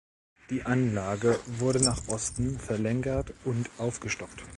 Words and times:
Die 0.49 0.63
Anlage 0.63 1.39
wurde 1.45 1.79
nach 1.83 2.07
Osten 2.07 2.57
verlängert 2.57 3.31
und 3.45 3.69
aufgestockt. 3.77 4.43